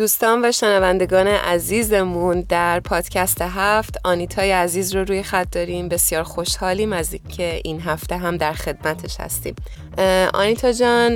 دوستان 0.00 0.44
و 0.44 0.52
شنوندگان 0.52 1.26
عزیزمون 1.26 2.40
در 2.48 2.80
پادکست 2.80 3.42
هفت 3.42 3.98
آنیتای 4.04 4.52
عزیز 4.52 4.94
رو 4.94 5.04
روی 5.04 5.22
خط 5.22 5.46
داریم. 5.52 5.88
بسیار 5.88 6.22
خوشحالیم 6.22 6.92
از 6.92 7.12
اینکه 7.12 7.60
این 7.64 7.80
هفته 7.80 8.16
هم 8.16 8.36
در 8.36 8.52
خدمتش 8.52 9.20
هستیم. 9.20 9.54
آنیتا 10.34 10.72
جان 10.72 11.12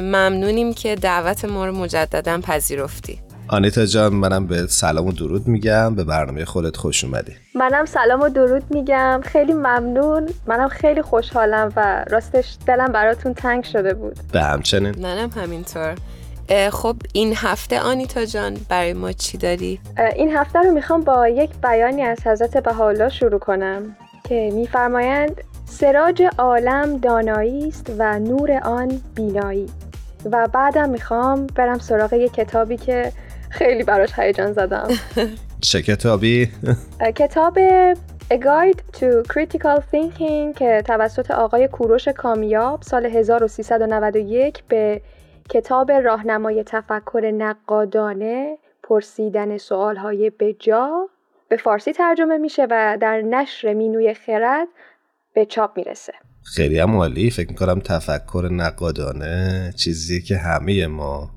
ممنونیم 0.00 0.74
که 0.74 0.94
دعوت 0.94 1.44
ما 1.44 1.66
رو 1.66 1.72
مجددا 1.72 2.40
پذیرفتی. 2.40 3.20
آنیتا 3.48 3.86
جان 3.86 4.12
منم 4.12 4.46
به 4.46 4.66
سلام 4.66 5.06
و 5.06 5.12
درود 5.12 5.48
میگم. 5.48 5.94
به 5.94 6.04
برنامه 6.04 6.44
خودت 6.44 6.76
خوش 6.76 7.04
اومدی. 7.04 7.32
منم 7.54 7.84
سلام 7.84 8.20
و 8.20 8.28
درود 8.28 8.64
میگم. 8.70 9.20
خیلی 9.24 9.52
ممنون. 9.52 10.28
منم 10.46 10.68
خیلی 10.68 11.02
خوشحالم 11.02 11.72
و 11.76 12.04
راستش 12.10 12.56
دلم 12.66 12.92
براتون 12.92 13.34
تنگ 13.34 13.64
شده 13.64 13.94
بود. 13.94 14.16
به 14.32 14.42
همچنین. 14.42 14.94
منم 14.98 15.30
همینطور. 15.30 15.94
خب 16.72 16.96
این 17.12 17.34
هفته 17.36 17.80
آنیتا 17.80 18.24
جان 18.24 18.56
برای 18.68 18.92
ما 18.92 19.12
چی 19.12 19.38
داری؟ 19.38 19.80
این 20.16 20.36
هفته 20.36 20.58
رو 20.58 20.72
می‌خوام 20.72 21.00
با 21.00 21.28
یک 21.28 21.50
بیانی 21.62 22.02
از 22.02 22.26
حضرت 22.26 22.56
بهاءالله 22.56 23.08
شروع 23.08 23.38
کنم 23.38 23.96
که 24.28 24.50
میفرمایند 24.54 25.40
سراج 25.66 26.22
عالم 26.38 26.98
دانایی 26.98 27.68
است 27.68 27.92
و 27.98 28.18
نور 28.18 28.52
آن 28.52 29.00
بینایی 29.14 29.66
و 30.30 30.48
بعدم 30.52 30.90
می‌خوام 30.90 31.46
برم 31.46 31.78
سراغ 31.78 32.12
یک 32.12 32.32
کتابی 32.32 32.76
که 32.76 33.12
خیلی 33.50 33.82
براش 33.82 34.18
هیجان 34.18 34.52
زدم 34.52 34.88
چه 35.60 35.82
کتابی؟ 35.82 36.50
کتاب 37.16 37.58
A 38.30 38.36
Guide 38.36 38.80
to 38.98 39.22
Critical 39.32 39.80
Thinking 39.92 40.58
که 40.58 40.82
توسط 40.86 41.30
آقای 41.30 41.68
کوروش 41.68 42.08
کامیاب 42.08 42.82
سال 42.82 43.06
1391 43.06 44.64
به 44.68 45.00
کتاب 45.48 45.92
راهنمای 45.92 46.64
تفکر 46.64 47.32
نقادانه 47.34 48.58
پرسیدن 48.82 49.58
سوالهای 49.58 50.30
بجا 50.30 51.08
به 51.48 51.56
فارسی 51.56 51.92
ترجمه 51.92 52.38
میشه 52.38 52.66
و 52.70 52.98
در 53.00 53.20
نشر 53.20 53.72
مینوی 53.72 54.14
خرد 54.14 54.68
به 55.34 55.46
چاپ 55.46 55.76
می‌رسه. 55.76 56.12
خیلی 56.42 56.78
هم 56.78 56.96
عالی. 56.96 57.30
فکر 57.30 57.48
می‌کنم 57.48 57.80
تفکر 57.80 58.48
نقادانه 58.52 59.72
چیزی 59.76 60.22
که 60.22 60.36
همه 60.36 60.86
ما 60.86 61.30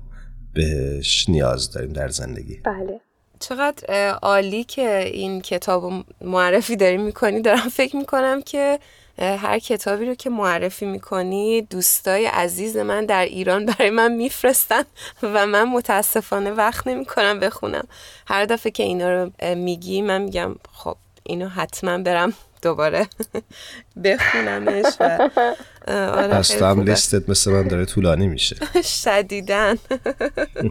بهش 0.54 1.28
نیاز 1.28 1.72
داریم 1.72 1.92
در 1.92 2.08
زندگی. 2.08 2.60
بله. 2.64 3.00
چقدر 3.40 4.10
عالی 4.22 4.64
که 4.64 4.98
این 4.98 5.40
کتاب 5.40 5.92
معرفی 6.20 6.76
داریم 6.76 7.02
می‌کنی. 7.02 7.40
دارم 7.40 7.68
فکر 7.68 7.96
می‌کنم 7.96 8.42
که 8.42 8.78
هر 9.18 9.58
کتابی 9.58 10.06
رو 10.06 10.14
که 10.14 10.30
معرفی 10.30 10.86
می‌کنی 10.86 11.62
دوستای 11.62 12.26
عزیز 12.26 12.76
من 12.76 13.06
در 13.06 13.24
ایران 13.24 13.66
برای 13.66 13.90
من 13.90 14.12
میفرستن 14.12 14.82
و 15.22 15.46
من 15.46 15.64
متاسفانه 15.64 16.50
وقت 16.50 16.86
نمی‌کنم 16.86 17.40
بخونم. 17.40 17.84
هر 18.26 18.44
دفعه 18.44 18.72
که 18.72 18.82
اینا 18.82 19.10
رو 19.10 19.30
میگی 19.54 20.02
من 20.02 20.22
میگم 20.22 20.54
خب 20.72 20.96
اینو 21.22 21.48
حتما 21.48 21.98
برم 21.98 22.32
دوباره 22.62 23.08
بخونمش 24.04 24.84
و 25.00 25.30
آره 25.88 26.28
پس 26.28 26.48
تو 26.48 26.64
هم 26.64 26.82
لیستت 26.82 27.28
مثل 27.28 27.50
من 27.50 27.68
داره 27.68 27.84
طولانی 27.84 28.26
میشه. 28.26 28.56
شدیدن 29.02 29.78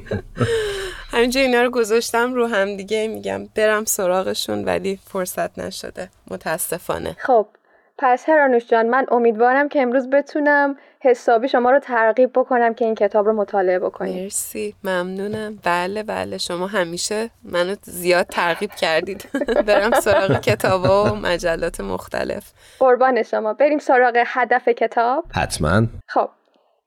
همینجا 1.14 1.42
اینا 1.42 1.62
رو 1.62 1.70
گذاشتم 1.70 2.34
رو 2.34 2.48
هم 2.48 2.78
دیگه 2.78 3.08
میگم 3.08 3.46
برم 3.56 3.86
سراغشون 3.86 4.66
ولی 4.66 5.00
فرصت 5.06 5.60
نشده. 5.60 6.10
متاسفانه. 6.32 7.16
خب 7.20 7.48
پس 7.98 8.30
هرانوش 8.30 8.68
جان 8.68 8.86
من 8.90 9.06
امیدوارم 9.12 9.70
که 9.70 9.82
امروز 9.82 10.10
بتونم 10.10 10.76
حسابی 11.00 11.48
شما 11.48 11.72
رو 11.72 11.80
ترغیب 11.80 12.32
بکنم 12.36 12.74
که 12.74 12.86
این 12.86 12.96
کتاب 12.96 13.26
رو 13.26 13.34
مطالعه 13.34 13.80
بکنید 13.80 14.24
مرسی. 14.24 14.76
ممنونم. 14.84 15.60
بله 15.64 16.04
بله. 16.04 16.38
شما 16.38 16.68
همیشه 16.68 17.30
منو 17.44 17.76
زیاد 17.84 18.26
ترغیب 18.26 18.72
کردید. 18.72 19.30
برم 19.68 19.92
سراغ 20.00 20.40
کتاب 20.40 20.82
و 20.84 21.16
مجلات 21.16 21.82
مختلف. 21.82 22.52
قربان 22.80 23.24
شما. 23.24 23.54
بریم 23.54 23.80
سراغ 23.80 24.24
هدف 24.26 24.68
کتاب. 24.70 25.26
حتما. 25.36 25.82
خب. 26.08 26.30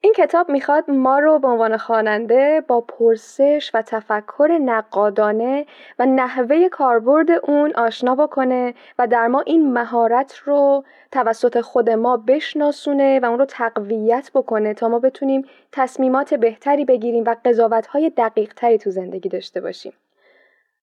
این 0.02 0.12
کتاب 0.12 0.50
می‌خواد 0.50 0.90
ما 0.90 1.18
رو 1.18 1.38
به 1.38 1.48
عنوان 1.48 1.76
خواننده 1.76 2.62
با 2.68 2.80
پرسش 2.80 3.70
و 3.74 3.82
تفکر 3.82 4.58
نقادانه 4.64 5.66
و 5.98 6.06
نحوه 6.06 6.68
کاربرد 6.68 7.30
اون 7.30 7.72
آشنا 7.74 8.14
بکنه 8.14 8.74
و 8.98 9.06
در 9.06 9.26
ما 9.26 9.40
این 9.40 9.72
مهارت 9.72 10.36
رو 10.44 10.84
توسط 11.12 11.60
خود 11.60 11.90
ما 11.90 12.16
بشناسونه 12.16 13.20
و 13.20 13.24
اون 13.24 13.38
رو 13.38 13.44
تقویت 13.44 14.30
بکنه 14.34 14.74
تا 14.74 14.88
ما 14.88 14.98
بتونیم 14.98 15.44
تصمیمات 15.72 16.34
بهتری 16.34 16.84
بگیریم 16.84 17.24
و 17.24 17.36
قضاوتهای 17.44 18.10
دقیق 18.10 18.54
تری 18.54 18.78
تو 18.78 18.90
زندگی 18.90 19.28
داشته 19.28 19.60
باشیم. 19.60 19.92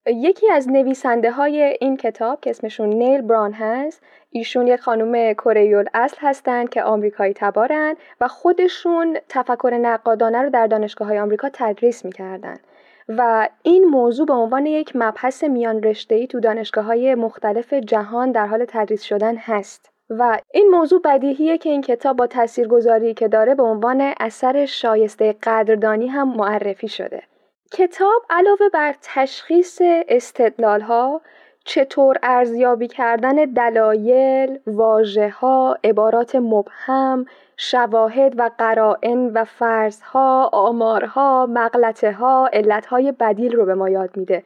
یکی 0.08 0.52
از 0.52 0.70
نویسنده 0.70 1.32
های 1.32 1.78
این 1.82 1.98
کتاب 1.98 2.42
که 2.42 2.50
اسمشون 2.50 2.90
نیل 2.90 3.22
بران 3.22 3.54
هست 3.54 4.04
ایشون 4.32 4.68
یک 4.68 4.80
خانم 4.80 5.34
کره 5.34 5.86
اصل 5.94 6.18
هستند 6.20 6.70
که 6.70 6.84
آمریکایی 6.84 7.34
تبارن 7.34 7.96
و 8.22 8.28
خودشون 8.28 9.18
تفکر 9.30 9.80
نقادانه 9.82 10.42
رو 10.42 10.50
در 10.50 10.68
دانشگاه 10.68 11.08
های 11.08 11.20
آمریکا 11.20 11.50
تدریس 11.54 12.06
می‌کردن. 12.06 12.58
و 13.10 13.50
این 13.64 13.84
موضوع 13.86 14.26
به 14.26 14.34
عنوان 14.34 14.66
یک 14.66 14.92
مبحث 14.96 15.44
میان 15.44 15.84
رشته‌ای 15.84 16.28
تو 16.28 16.40
دانشگاه 16.40 16.86
های 16.86 17.16
مختلف 17.16 17.74
جهان 17.74 18.32
در 18.32 18.48
حال 18.48 18.66
تدریس 18.68 19.04
شدن 19.04 19.36
هست. 19.36 19.92
و 20.10 20.38
این 20.52 20.70
موضوع 20.70 21.02
بدیهیه 21.02 21.58
که 21.58 21.70
این 21.70 21.82
کتاب 21.82 22.18
با 22.18 22.28
تاثیرگذاری 22.28 23.14
که 23.14 23.28
داره 23.28 23.56
به 23.56 23.64
عنوان 23.64 24.14
اثر 24.20 24.66
شایسته 24.66 25.36
قدردانی 25.44 26.08
هم 26.08 26.38
معرفی 26.38 26.88
شده. 26.88 27.24
کتاب 27.72 28.22
علاوه 28.30 28.70
بر 28.74 28.96
تشخیص 29.02 29.82
استدلال 30.08 30.82
ها 30.82 31.22
چطور 31.64 32.18
ارزیابی 32.24 32.88
کردن 32.88 33.36
دلایل، 33.36 34.60
واژه 34.68 35.30
ها، 35.30 35.78
عبارات 35.84 36.36
مبهم، 36.36 37.26
شواهد 37.58 38.40
و 38.40 38.50
قرائن 38.58 39.32
و 39.34 39.44
فرضها، 39.44 40.50
آمارها، 40.54 41.46
مغلطه 41.46 42.12
ها، 42.12 42.50
علتهای 42.54 43.12
بدیل 43.12 43.56
رو 43.56 43.66
به 43.66 43.76
ما 43.76 43.90
یاد 43.90 44.18
میده. 44.18 44.44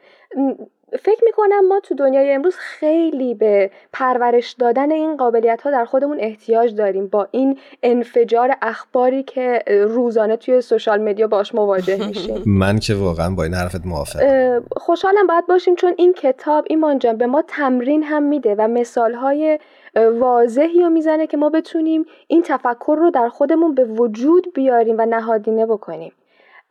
فکر 1.00 1.24
می‌کنم 1.24 1.68
ما 1.68 1.80
تو 1.80 1.94
دنیای 1.94 2.32
امروز 2.32 2.56
خیلی 2.56 3.34
به 3.34 3.70
پرورش 3.92 4.52
دادن 4.52 4.92
این 4.92 5.16
قابلیت 5.16 5.62
ها 5.62 5.70
در 5.70 5.84
خودمون 5.84 6.20
احتیاج 6.20 6.74
داریم 6.74 7.06
با 7.06 7.28
این 7.30 7.58
انفجار 7.82 8.56
اخباری 8.62 9.22
که 9.22 9.62
روزانه 9.66 10.36
توی 10.36 10.60
سوشال 10.60 11.00
مدیا 11.00 11.26
باش 11.26 11.54
مواجه 11.54 12.08
میشیم. 12.08 12.42
من 12.60 12.78
که 12.78 12.94
واقعا 12.94 13.34
با 13.34 13.42
این 13.42 13.54
حرفت 13.54 13.86
موافقم. 13.86 14.64
خوشحالم 14.76 15.26
باید 15.26 15.46
باشیم 15.46 15.74
چون 15.74 15.94
این 15.96 16.12
کتاب 16.12 16.64
این 16.70 16.98
جان 16.98 17.16
به 17.16 17.26
ما 17.26 17.42
تمرین 17.48 18.02
هم 18.02 18.22
میده 18.22 18.54
و 18.58 18.68
مثال 18.68 19.14
های 19.14 19.58
واضحی 19.96 20.80
رو 20.80 20.90
می‌زنه 20.90 21.26
که 21.26 21.36
ما 21.36 21.50
بتونیم 21.50 22.06
این 22.26 22.42
تفکر 22.42 22.96
رو 22.98 23.10
در 23.10 23.28
خودمون 23.28 23.74
به 23.74 23.84
وجود 23.84 24.52
بیاریم 24.54 24.96
و 24.98 25.06
نهادینه 25.06 25.66
بکنیم. 25.66 26.12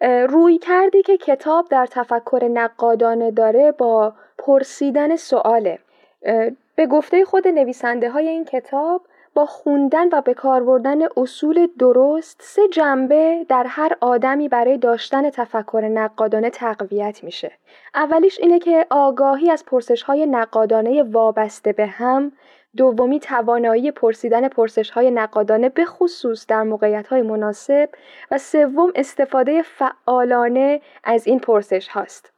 روی 0.02 0.58
کردی 0.58 1.02
که 1.02 1.18
کتاب 1.18 1.68
در 1.70 1.86
تفکر 1.86 2.50
نقادانه 2.54 3.32
داره 3.32 3.72
با 3.72 4.14
پرسیدن 4.38 5.16
سواله 5.16 5.80
به 6.76 6.88
گفته 6.88 7.26
خود 7.26 7.48
نویسنده 7.48 8.10
های 8.10 8.30
این 8.30 8.46
کتاب 8.46 9.02
با 9.34 9.46
خوندن 9.46 10.08
و 10.12 10.22
به 10.22 10.34
کار 10.34 10.64
بردن 10.64 11.00
اصول 11.18 11.68
درست 11.80 12.42
سه 12.44 12.62
جنبه 12.68 13.46
در 13.50 13.66
هر 13.68 13.98
آدمی 14.02 14.50
برای 14.50 14.78
داشتن 14.78 15.30
تفکر 15.30 15.90
نقادانه 15.94 16.50
تقویت 16.50 17.24
میشه. 17.24 17.52
اولیش 17.96 18.40
اینه 18.40 18.60
که 18.60 18.86
آگاهی 18.90 19.50
از 19.50 19.66
پرسش 19.66 20.04
های 20.04 20.26
نقادانه 20.26 21.04
وابسته 21.04 21.74
به 21.74 21.86
هم 21.86 22.32
دومی 22.78 23.20
توانایی 23.20 23.92
پرسیدن 23.92 24.48
پرسش 24.48 24.90
های 24.90 25.12
نقادانه 25.12 25.70
به 25.70 25.86
خصوص 25.86 26.46
در 26.48 26.64
موقعیت 26.64 27.08
های 27.08 27.22
مناسب 27.22 27.90
و 28.32 28.38
سوم 28.38 28.92
استفاده 28.96 29.62
فعالانه 29.62 30.82
از 31.04 31.28
این 31.28 31.40
پرسش 31.40 31.88
هاست. 31.88 32.31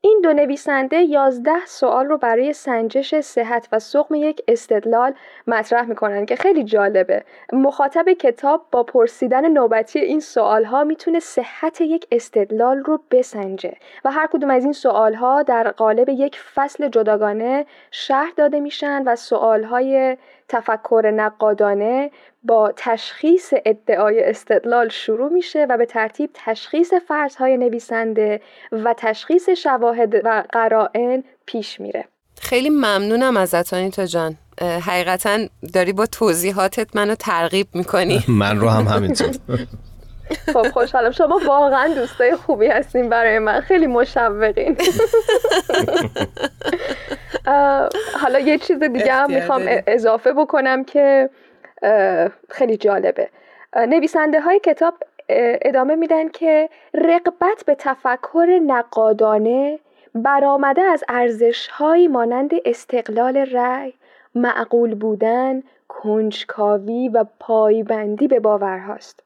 این 0.00 0.20
دو 0.22 0.32
نویسنده 0.32 1.02
یازده 1.02 1.66
سوال 1.66 2.06
رو 2.06 2.18
برای 2.18 2.52
سنجش 2.52 3.20
صحت 3.20 3.68
و 3.72 3.78
سقم 3.78 4.14
یک 4.14 4.42
استدلال 4.48 5.14
مطرح 5.46 5.84
می‌کنن 5.86 6.26
که 6.26 6.36
خیلی 6.36 6.64
جالبه. 6.64 7.24
مخاطب 7.52 8.12
کتاب 8.12 8.66
با 8.72 8.82
پرسیدن 8.82 9.48
نوبتی 9.48 9.98
این 9.98 10.20
سوال 10.20 10.64
ها 10.64 10.84
می‌تونه 10.84 11.20
صحت 11.20 11.80
یک 11.80 12.06
استدلال 12.12 12.78
رو 12.78 13.00
بسنجه 13.10 13.74
و 14.04 14.10
هر 14.10 14.26
کدوم 14.26 14.50
از 14.50 14.64
این 14.64 14.72
سوال 14.72 15.14
ها 15.14 15.42
در 15.42 15.70
قالب 15.70 16.08
یک 16.08 16.40
فصل 16.54 16.88
جداگانه 16.88 17.66
شهر 17.90 18.32
داده 18.36 18.60
میشن 18.60 19.02
و 19.06 19.16
سوال 19.16 19.64
های 19.64 20.16
تفکر 20.48 21.12
نقادانه 21.16 22.10
با 22.42 22.72
تشخیص 22.76 23.54
ادعای 23.66 24.24
استدلال 24.24 24.88
شروع 24.88 25.32
میشه 25.32 25.66
و 25.70 25.76
به 25.76 25.86
ترتیب 25.86 26.30
تشخیص 26.34 26.94
فرضهای 27.08 27.56
نویسنده 27.56 28.40
و 28.72 28.94
تشخیص 28.96 29.48
شواهد 29.50 30.14
و 30.24 30.44
قرائن 30.52 31.24
پیش 31.46 31.80
میره. 31.80 32.04
خیلی 32.40 32.70
ممنونم 32.70 33.36
ازت 33.36 33.74
آنیتا 33.74 34.06
جان. 34.06 34.36
حقیقتا 34.60 35.38
داری 35.74 35.92
با 35.92 36.06
توضیحاتت 36.06 36.96
منو 36.96 37.14
ترغیب 37.14 37.66
می‌کنی. 37.74 38.24
من 38.40 38.60
رو 38.60 38.68
هم 38.68 38.84
همینطور. 38.84 39.30
خب 40.54 40.68
خوشحالم. 40.68 41.10
شما 41.10 41.40
واقعا 41.46 41.94
دوستای 41.94 42.36
خوبی 42.36 42.66
هستین 42.66 43.08
برای 43.08 43.38
من. 43.38 43.60
خیلی 43.60 43.86
مشوقین. 43.86 44.76
حالا 48.22 48.38
یه 48.38 48.58
چیز 48.58 48.82
دیگه 48.82 49.12
هم 49.12 49.30
می‌خوام 49.30 49.62
اضافه 49.86 50.32
بکنم 50.32 50.84
که 50.84 51.30
خیلی 52.48 52.76
جالبه. 52.76 53.28
نویسنده 53.76 54.40
های 54.40 54.60
کتاب 54.60 54.94
ادامه 55.62 55.94
میدن 55.94 56.28
که 56.28 56.68
رقبت 56.94 57.64
به 57.66 57.74
تفکر 57.74 58.60
نقادانه 58.66 59.78
برآمده 60.14 60.82
از 60.82 61.04
ارزشهایی 61.08 62.08
مانند 62.08 62.50
استقلال 62.64 63.36
رأی 63.36 63.94
معقول 64.34 64.94
بودن 64.94 65.62
کنجکاوی 65.88 67.08
و 67.08 67.24
پایبندی 67.40 68.28
به 68.28 68.40
باورهاست. 68.40 69.22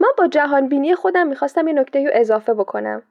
من 0.00 0.08
با 0.18 0.26
جهان 0.26 0.68
بینی 0.68 0.94
خودم 0.94 1.26
می‌خواستم 1.26 1.68
یه 1.68 1.74
نکته 1.74 2.04
رو 2.04 2.10
اضافه 2.14 2.54
بکنم. 2.54 3.02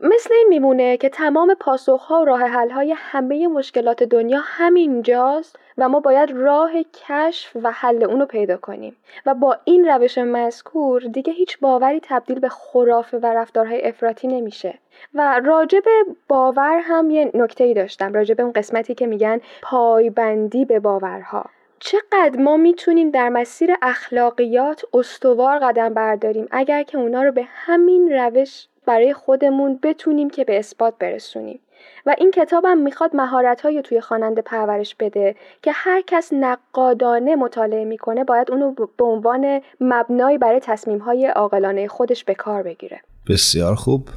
مثل 0.00 0.34
این 0.34 0.46
میمونه 0.48 0.96
که 0.96 1.08
تمام 1.08 1.54
پاسخها 1.54 2.22
و 2.22 2.24
راه 2.24 2.40
حلهای 2.40 2.94
همه 2.96 3.48
مشکلات 3.48 4.02
دنیا 4.02 4.40
همینجاست 4.44 5.58
و 5.78 5.88
ما 5.88 6.00
باید 6.00 6.30
راه 6.30 6.70
کشف 6.82 7.56
و 7.62 7.70
حل 7.72 8.04
اونو 8.04 8.26
پیدا 8.26 8.56
کنیم. 8.56 8.96
و 9.26 9.34
با 9.34 9.56
این 9.64 9.88
روش 9.88 10.18
مذکور 10.18 11.02
دیگه 11.02 11.32
هیچ 11.32 11.58
باوری 11.60 12.00
تبدیل 12.02 12.40
به 12.40 12.48
خرافه 12.48 13.18
و 13.18 13.26
رفتارهای 13.26 13.88
افراطی 13.88 14.28
نمیشه. 14.28 14.78
و 15.14 15.40
راجب 15.44 15.84
باور 16.28 16.80
هم 16.82 17.10
یه 17.10 17.30
نکته 17.34 17.64
ای 17.64 17.74
داشتم 17.74 18.12
راجب 18.12 18.40
اون 18.40 18.52
قسمتی 18.52 18.94
که 18.94 19.06
میگن 19.06 19.40
پایبندی 19.62 20.64
به 20.64 20.80
باورها. 20.80 21.44
چقدر 21.80 22.40
ما 22.40 22.56
می‌تونیم 22.56 23.10
در 23.10 23.28
مسیر 23.28 23.70
اخلاقیات 23.82 24.82
استوار 24.94 25.58
قدم 25.58 25.94
برداریم 25.94 26.46
اگر 26.50 26.82
که 26.82 26.98
اونا 26.98 27.22
رو 27.22 27.32
به 27.32 27.44
همین 27.46 28.12
روش 28.12 28.66
برای 28.86 29.14
خودمون 29.14 29.78
بتونیم 29.82 30.30
که 30.30 30.44
به 30.44 30.58
اثبات 30.58 30.94
برسونیم. 30.98 31.60
و 32.06 32.14
این 32.18 32.30
کتابم 32.30 32.78
می‌خواد 32.78 33.16
مهارت 33.16 33.60
های 33.60 33.82
توی 33.82 34.00
خواننده 34.00 34.42
پرورش 34.42 34.94
بده 34.94 35.36
که 35.62 35.70
هر 35.74 36.02
کس 36.06 36.32
نقادانه 36.32 37.36
مطالعه 37.36 37.84
می‌کنه 37.84 38.24
باید 38.24 38.50
اونو 38.50 38.74
به 38.98 39.04
عنوان 39.04 39.60
مبنایی 39.80 40.38
برای 40.38 40.60
تصمیم 40.60 40.98
های 40.98 41.26
عاقلانه 41.26 41.88
خودش 41.88 42.24
به 42.24 42.34
کار 42.34 42.62
بگیره. 42.62 43.00
بسیار 43.28 43.74
خوب. 43.74 44.08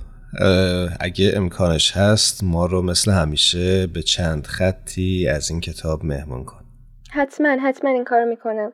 اگه 1.00 1.34
امکانش 1.36 1.98
هست 1.98 2.44
ما 2.44 2.66
رو 2.66 2.81
مثل 2.81 3.12
همیشه 3.12 3.88
به 3.88 4.02
چند 4.02 4.48
خطی 4.48 5.28
از 5.28 5.52
این 5.52 5.62
کتاب 5.62 6.06
مهمون 6.06 6.44
کن. 6.46 6.61
حتما 7.12 7.50
حتما 7.50 7.90
این 7.90 8.04
کار 8.04 8.24
می‌کنم. 8.24 8.74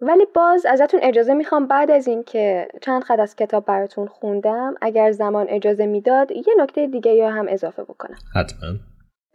ولی 0.00 0.26
باز 0.34 0.66
ازتون 0.66 1.00
اجازه 1.02 1.34
می‌خوام 1.34 1.66
بعد 1.66 1.90
از 1.90 2.08
اینکه 2.08 2.68
چند 2.80 3.02
خط 3.04 3.18
از 3.18 3.36
کتاب 3.36 3.64
براتون 3.64 4.06
خوندم 4.06 4.74
اگر 4.80 5.12
زمان 5.12 5.46
اجازه 5.48 5.86
می‌داد 5.86 6.30
یه 6.30 6.54
نکته 6.58 6.86
دیگه 6.86 7.12
یا 7.12 7.30
هم 7.30 7.46
اضافه 7.48 7.82
بکنم. 7.82 8.18
حتما. 8.34 8.68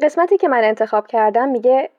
قسمتی 0.02 0.38
که 0.38 0.48
من 0.48 0.64
انتخاب 0.64 1.08
کردم 1.08 1.50
میگه 1.50 1.90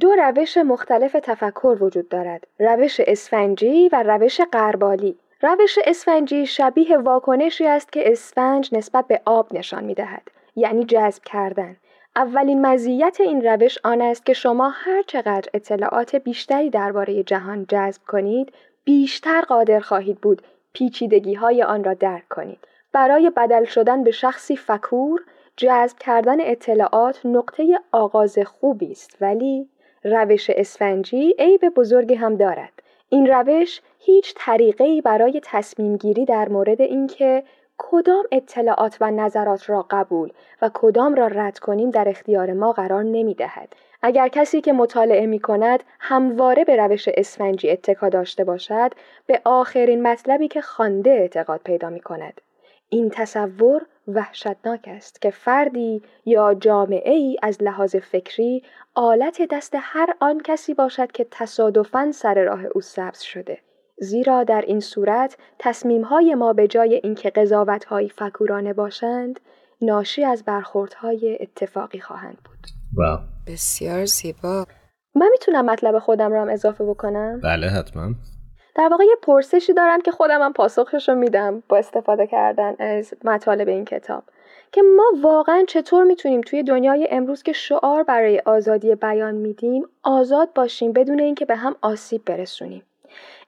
دو 0.00 0.14
روش 0.14 0.56
مختلف 0.56 1.16
تفکر 1.22 1.76
وجود 1.80 2.08
دارد. 2.08 2.46
روش 2.58 3.00
اسفنجی 3.00 3.88
و 3.92 4.02
روش 4.02 4.40
قربالی. 4.40 5.18
روش 5.42 5.78
اسفنجی 5.84 6.46
شبیه 6.46 6.98
واکنشی 6.98 7.66
است 7.66 7.92
که 7.92 8.12
اسفنج 8.12 8.74
نسبت 8.74 9.06
به 9.06 9.20
آب 9.24 9.54
نشان 9.54 9.84
می‌دهد 9.84 10.22
یعنی 10.56 10.84
جذب 10.84 11.22
کردن. 11.24 11.76
اولین 12.16 12.66
مزیت 12.66 13.20
این 13.20 13.46
روش 13.46 13.78
آن 13.84 14.02
است 14.02 14.26
که 14.26 14.32
شما 14.32 14.68
هر 14.68 15.02
چقدر 15.02 15.48
اطلاعات 15.54 16.16
بیشتری 16.16 16.70
درباره 16.70 17.22
جهان 17.22 17.66
جذب 17.68 18.02
کنید 18.08 18.52
بیشتر 18.84 19.40
قادر 19.40 19.80
خواهید 19.80 20.20
بود 20.20 20.42
پیچیدگی 20.72 21.34
های 21.34 21.62
آن 21.62 21.84
را 21.84 21.94
درک 21.94 22.28
کنید. 22.28 22.58
برای 22.92 23.30
بدل 23.30 23.64
شدن 23.64 24.04
به 24.04 24.10
شخصی 24.10 24.56
فکور 24.56 25.20
جذب 25.56 25.98
کردن 25.98 26.40
اطلاعات 26.40 27.26
نقطه 27.26 27.80
آغاز 27.92 28.38
خوبی 28.38 28.92
است. 28.92 29.16
ولی 29.20 29.68
روش 30.04 30.50
اسفنجی 30.50 31.34
عیب 31.38 31.68
بزرگی 31.68 32.14
هم 32.14 32.36
دارد. 32.36 32.82
این 33.08 33.26
روش 33.26 33.80
هیچ 33.98 34.34
طریقه 34.36 35.00
برای 35.02 35.40
تصمیم 35.44 35.96
گیری 35.96 36.24
در 36.24 36.48
مورد 36.48 36.80
اینکه 36.80 37.42
کدام 37.82 38.24
اطلاعات 38.32 38.96
و 39.00 39.10
نظرات 39.10 39.70
را 39.70 39.86
قبول 39.90 40.32
و 40.62 40.70
کدام 40.74 41.14
را 41.14 41.26
رد 41.26 41.58
کنیم 41.58 41.90
در 41.90 42.08
اختیار 42.08 42.52
ما 42.52 42.72
قرار 42.72 43.02
نمی 43.02 43.34
دهد. 43.34 43.76
اگر 44.02 44.28
کسی 44.28 44.60
که 44.60 44.72
مطالعه 44.72 45.26
می 45.26 45.38
کند 45.38 45.84
همواره 46.00 46.64
به 46.64 46.76
روش 46.76 47.08
اسفنجی 47.14 47.70
اتکا 47.70 48.08
داشته 48.08 48.44
باشد 48.44 48.92
به 49.26 49.40
آخرین 49.44 50.02
مطلبی 50.02 50.48
که 50.48 50.60
خوانده 50.60 51.10
اعتقاد 51.10 51.60
پیدا 51.64 51.90
می 51.90 52.00
کند. 52.00 52.40
این 52.88 53.10
تصور 53.10 53.86
وحشتناک 54.08 54.84
است 54.86 55.22
که 55.22 55.30
فردی 55.30 56.02
یا 56.24 56.54
جامعه 56.54 57.12
ای 57.12 57.36
از 57.42 57.62
لحاظ 57.62 57.96
فکری 57.96 58.62
آلت 58.94 59.42
دست 59.50 59.74
هر 59.78 60.14
آن 60.20 60.40
کسی 60.40 60.74
باشد 60.74 61.12
که 61.12 61.26
تصادفاً 61.30 62.12
سر 62.12 62.44
راه 62.44 62.64
او 62.74 62.80
سبز 62.80 63.20
شده. 63.20 63.58
زیرا 64.00 64.44
در 64.44 64.64
این 64.66 64.80
صورت 64.80 65.36
های 66.04 66.34
ما 66.34 66.52
به 66.52 66.68
جای 66.68 67.00
اینکه 67.04 67.32
های 67.88 68.08
فکورانه 68.08 68.72
باشند 68.72 69.40
ناشی 69.82 70.24
از 70.24 70.44
های 70.96 71.38
اتفاقی 71.40 72.00
خواهند 72.00 72.38
بود. 72.44 72.66
واو. 72.96 73.18
بسیار 73.46 74.04
زیبا. 74.04 74.66
من 75.14 75.28
می‌تونم 75.32 75.64
مطلب 75.64 75.98
خودم 75.98 76.32
رو 76.32 76.40
هم 76.40 76.48
اضافه 76.48 76.84
بکنم؟ 76.84 77.40
بله 77.40 77.66
حتما. 77.66 78.14
در 78.74 78.88
واقع 78.90 79.04
یه 79.04 79.16
پرسشی 79.22 79.72
دارم 79.72 80.00
که 80.00 80.10
خودم 80.10 80.42
هم 80.42 80.52
پاسخش 80.52 81.08
رو 81.08 81.14
میدم 81.14 81.62
با 81.68 81.76
استفاده 81.76 82.26
کردن 82.26 82.74
از 82.78 83.14
مطالب 83.24 83.68
این 83.68 83.84
کتاب 83.84 84.24
که 84.72 84.82
ما 84.96 85.04
واقعا 85.22 85.64
چطور 85.68 86.04
می‌تونیم 86.04 86.40
توی 86.40 86.62
دنیای 86.62 87.08
امروز 87.10 87.42
که 87.42 87.52
شعار 87.52 88.02
برای 88.02 88.42
آزادی 88.46 88.94
بیان 88.94 89.34
میدیم 89.34 89.84
آزاد 90.02 90.52
باشیم 90.54 90.92
بدون 90.92 91.20
اینکه 91.20 91.44
به 91.44 91.56
هم 91.56 91.76
آسیب 91.82 92.24
برسونیم 92.24 92.82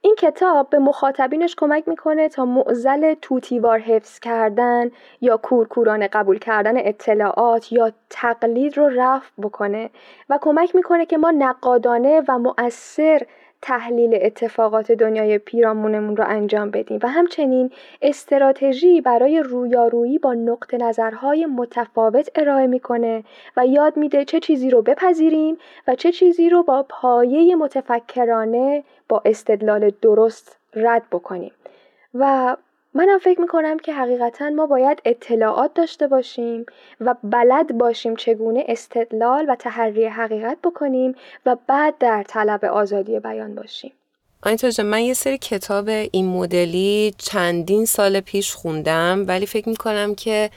این 0.05 0.15
کتاب 0.15 0.71
به 0.71 0.79
مخاطبینش 0.79 1.55
کمک 1.59 1.89
می‌کنه 1.89 2.29
تا 2.29 2.45
معزل 2.45 3.15
توتیوار 3.15 3.79
حفظ 3.79 4.19
کردن 4.19 4.91
یا 5.21 5.37
کورکورانه 5.37 6.09
قبول 6.09 6.39
کردن 6.39 6.75
اطلاعات 6.77 7.73
یا 7.73 7.93
تقلید 8.11 8.79
رو 8.79 8.89
رفع 8.89 9.31
بکنه 9.43 9.91
و 10.29 10.39
کمک 10.43 10.75
می‌کنه 10.75 11.07
که 11.07 11.19
ما 11.19 11.31
نقادانه 11.31 12.23
و 12.29 12.39
مؤثر 12.39 13.27
تحلیل 13.63 14.19
اتفاقات 14.23 14.93
دنیای 14.93 15.39
پیرامونمون 15.39 16.17
رو 16.17 16.25
انجام 16.29 16.71
بدیم 16.71 16.99
و 17.03 17.09
همچنین 17.09 17.71
استراتژی 18.03 19.01
برای 19.01 19.41
رویارویی 19.41 20.19
با 20.19 20.35
نقط 20.35 20.75
نظرهای 20.75 21.47
متفاوت 21.47 22.31
ارائه 22.35 22.67
می‌کنه 22.67 23.25
و 23.57 23.67
یاد 23.67 23.97
میده 23.97 24.25
چه 24.25 24.41
چیزی 24.41 24.71
رو 24.71 24.83
بپذیریم 24.83 25.59
و 25.89 25.95
چه 25.95 26.13
چیزی 26.13 26.49
رو 26.49 26.63
با 26.63 26.87
پایه 26.89 27.57
متفکرانه 27.57 28.85
با 29.09 29.23
استدلال 29.25 29.93
درست 30.03 30.57
رد 30.75 31.03
بکنیم. 31.13 31.53
و 32.15 32.57
منم 32.95 33.19
فکر 33.19 33.41
می‌کنم 33.41 33.79
که 33.79 33.95
حقیقتا 33.95 34.51
ما 34.51 34.67
باید 34.67 35.03
اطلاعات 35.05 35.75
داشته 35.75 36.07
باشیم 36.07 36.67
و 37.01 37.15
بلد 37.23 37.79
باشیم 37.79 38.17
چگونه 38.17 38.65
استدلال 38.69 39.47
و 39.49 39.57
تحری 39.57 40.07
حقیقت 40.07 40.59
بکنیم 40.65 41.15
و 41.47 41.57
بعد 41.67 41.99
در 41.99 42.23
طلب 42.23 42.65
آزادی 42.65 43.21
بیان 43.21 43.55
باشیم. 43.55 43.93
آنیتا 44.43 44.83
من 44.83 45.01
یه 45.01 45.15
سری 45.15 45.39
کتاب 45.39 45.89
این 45.89 46.27
مدلی 46.27 47.15
چندین 47.19 47.85
سال 47.85 48.21
پیش 48.21 48.53
خوندم 48.53 49.25
ولی 49.29 49.47
فکر 49.47 49.69
می‌کنم 49.69 50.15
که 50.15 50.51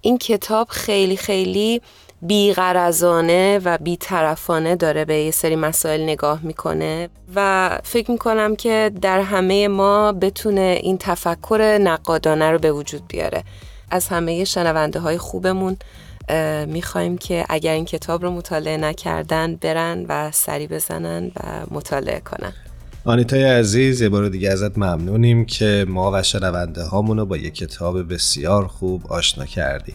این 0.00 0.18
کتاب 0.18 0.68
خیلی 0.68 1.16
خیلی 1.16 1.82
بیغرزانه 2.22 3.60
و 3.64 3.78
بیطرفانه 3.78 4.76
داره 4.76 5.04
به 5.04 5.14
یه 5.14 5.30
سری 5.30 5.56
مسائل 5.56 6.02
نگاه 6.02 6.40
می‌کنه 6.42 7.08
و 7.34 7.70
فکر 7.84 8.10
می‌کنم 8.10 8.56
که 8.56 8.92
در 9.02 9.20
همه 9.20 9.68
ما 9.68 10.12
بتونه 10.12 10.78
این 10.82 10.98
تفکر 10.98 11.78
نقادانه 11.80 12.50
رو 12.50 12.58
به 12.58 12.72
وجود 12.72 13.02
بیاره. 13.08 13.44
از 13.90 14.08
همه 14.08 14.44
شنونده 14.44 15.00
های 15.00 15.18
خوبمون 15.18 15.76
می‌خوایم 16.66 17.18
که 17.18 17.44
اگر 17.48 17.72
این 17.72 17.84
کتاب 17.84 18.22
رو 18.22 18.30
مطالعه 18.30 18.76
نکردن 18.76 19.56
برن 19.56 20.06
و 20.08 20.30
سری 20.32 20.66
بزنن 20.66 21.26
و 21.26 21.66
مطالعه 21.70 22.20
کنن. 22.20 22.52
آنیتای 23.04 23.44
عزیز 23.44 24.00
یه 24.00 24.08
بار 24.08 24.28
دیگه 24.28 24.50
ازت 24.50 24.78
ممنونیم 24.78 25.44
که 25.44 25.84
ما 25.88 26.10
و 26.14 26.22
شنونده 26.22 26.82
هامونو 26.82 27.26
با 27.26 27.36
یک 27.36 27.54
کتاب 27.54 28.12
بسیار 28.14 28.66
خوب 28.66 29.12
آشنا 29.12 29.44
کردیم. 29.44 29.94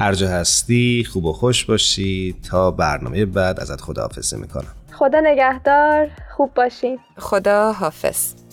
هر 0.00 0.14
جا 0.14 0.28
هستی 0.28 1.06
خوب 1.12 1.24
و 1.24 1.32
خوش 1.32 1.64
باشی. 1.64 2.36
تا 2.50 2.70
برنامه 2.70 3.26
بعد 3.26 3.60
ازت 3.60 3.80
خداحافظی 3.80 4.36
می‌کنم. 4.36 4.72
خدا 4.92 5.20
نگهدار 5.20 6.10
خوب 6.36 6.54
باشین 6.54 6.98
خدا 7.16 7.72
حافظ. 7.72 8.45